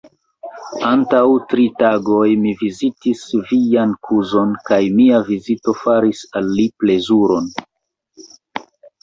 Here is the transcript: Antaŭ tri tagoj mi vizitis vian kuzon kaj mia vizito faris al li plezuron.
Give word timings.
Antaŭ 0.91 1.19
tri 1.51 1.65
tagoj 1.81 2.23
mi 2.45 2.53
vizitis 2.61 3.21
vian 3.51 3.93
kuzon 4.09 4.57
kaj 4.71 4.81
mia 4.97 5.21
vizito 5.29 5.77
faris 5.83 6.25
al 6.41 6.51
li 6.57 6.67
plezuron. 6.81 7.55